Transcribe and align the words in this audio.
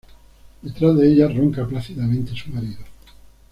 Detrás 0.63 0.97
de 0.97 1.07
ella 1.11 1.27
ronca 1.27 1.63
plácidamente 1.67 2.31
su 2.35 2.49
marido. 2.49 2.79